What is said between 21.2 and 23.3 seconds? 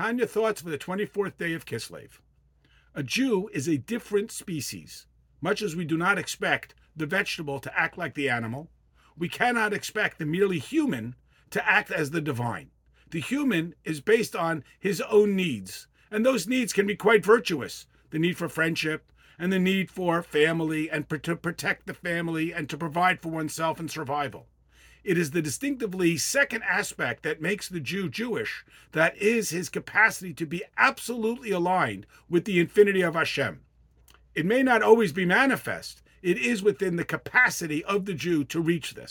protect the family, and to provide for